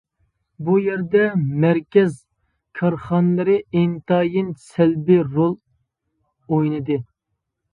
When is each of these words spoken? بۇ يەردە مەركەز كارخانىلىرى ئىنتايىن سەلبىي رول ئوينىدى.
بۇ 0.67 0.75
يەردە 0.83 1.25
مەركەز 1.65 2.15
كارخانىلىرى 2.79 3.59
ئىنتايىن 3.81 4.49
سەلبىي 4.71 5.23
رول 5.29 5.55
ئوينىدى. 6.49 6.99